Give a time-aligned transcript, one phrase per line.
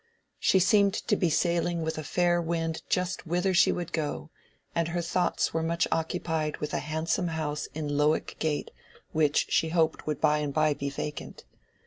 [0.39, 4.31] She seemed to be sailing with a fair wind just whither she would go,
[4.73, 8.71] and her thoughts were much occupied with a handsome house in Lowick Gate
[9.11, 11.45] which she hoped would by and by be vacant.